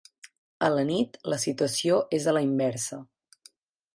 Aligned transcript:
A 0.67 0.69
la 0.75 0.85
nit 0.89 1.19
la 1.33 1.39
situació 1.43 2.01
és 2.21 2.25
a 2.25 2.35
la 2.37 2.43
inversa. 2.49 3.01